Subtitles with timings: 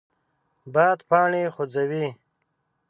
[0.73, 2.07] باد پاڼې خوځوي